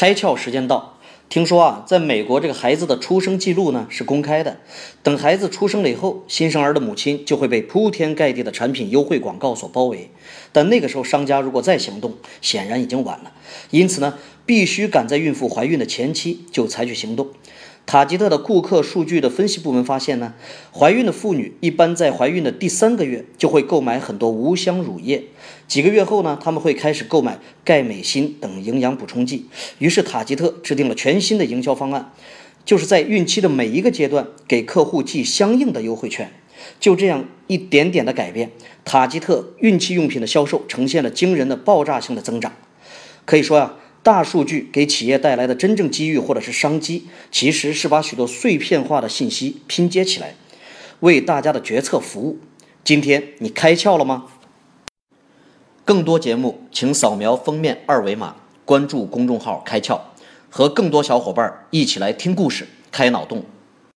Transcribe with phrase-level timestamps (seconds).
[0.00, 0.98] 开窍时间到。
[1.28, 4.56] 听说啊，在美国这个孩子的出生记录呢是公开的，
[5.02, 10.10] 等孩子出生了以后，新生儿的母亲就会被铺天盖地的产品优惠广告所包围。
[10.52, 13.30] 但那个时候商家如果再行动，显然已经晚了。
[13.68, 14.14] 因此呢，
[14.46, 17.28] 必须赶在孕妇怀孕的前期就采取行动。
[17.90, 20.32] 塔吉特的顾客数据的分析部门发现呢，
[20.72, 25.24] 怀孕的妇女一般在怀孕的第三个月就会购买很多无香乳液，
[25.66, 29.46] 几个月后呢，他们会开始购买钙镁锌等营养补充剂。
[29.80, 32.12] 于是塔吉特制定了全新的营销方案，
[32.64, 36.30] 就是在孕期的每一个阶段给客户寄相应的优惠券。
[36.78, 38.52] 就这样一点点的改变，
[38.84, 42.52] 塔吉特孕期用品的销售呈现了惊人的爆炸性的增长。
[43.24, 43.74] 可以说呀。
[44.02, 50.34] 大数据给企业带来的真正机遇或者是商机，其实是把许多碎片化的信息拼接起来，
[51.00, 52.38] 为大家的决策服务。
[52.82, 54.26] 今天你开窍了吗？
[55.84, 60.00] 更多节目，请扫描封面二维码，关注公众号“开窍”，
[60.48, 63.44] 和更多小伙伴一起来听故事、开脑洞。